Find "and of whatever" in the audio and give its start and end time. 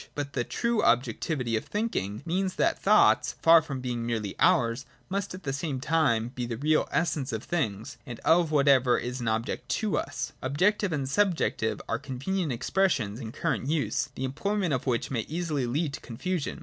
8.03-8.97